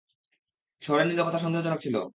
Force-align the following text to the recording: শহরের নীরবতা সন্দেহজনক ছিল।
শহরের 0.81 1.07
নীরবতা 1.07 1.39
সন্দেহজনক 1.39 1.79
ছিল। 1.81 1.95